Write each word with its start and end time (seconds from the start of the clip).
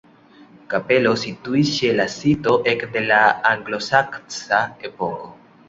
Kapelo 0.71 1.11
situis 1.23 1.73
ĉe 1.75 1.91
la 1.99 2.07
sito 2.15 2.57
ekde 2.73 3.05
la 3.13 3.21
anglosaksa 3.53 4.65
epoko. 4.93 5.33